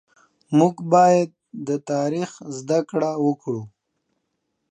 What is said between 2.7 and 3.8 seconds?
کړه وکړو